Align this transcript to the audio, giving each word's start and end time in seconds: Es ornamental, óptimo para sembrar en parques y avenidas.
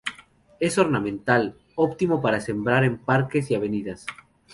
Es 0.59 0.79
ornamental, 0.79 1.59
óptimo 1.75 2.23
para 2.23 2.41
sembrar 2.41 2.83
en 2.83 2.97
parques 2.97 3.51
y 3.51 3.53
avenidas. 3.53 4.07